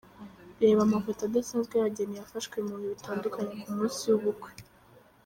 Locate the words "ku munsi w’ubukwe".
3.61-4.49